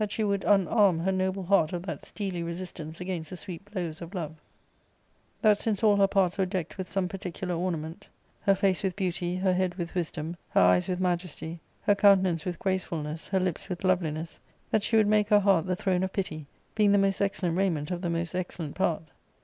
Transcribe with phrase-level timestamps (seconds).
[0.01, 3.63] —Book IL she would unarm her noble heart of that steely resistance against the sweet
[3.69, 4.35] blows of Love;
[5.43, 8.07] that since all her parts were decked with some particular ornament—
[8.47, 12.57] ^her face with beauty, her head with wisdom, her eyes with majesty, her countenance with
[12.57, 14.39] gracefulness, her lips with loveliness—
[14.71, 17.91] that she would make her heart the throne of pity, being the most excellent raiment
[17.91, 19.03] of the most excellent part.